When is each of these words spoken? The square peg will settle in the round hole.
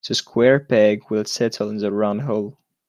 The 0.07 0.15
square 0.15 0.59
peg 0.59 1.03
will 1.11 1.25
settle 1.25 1.69
in 1.69 1.77
the 1.77 1.91
round 1.91 2.21
hole. 2.23 2.57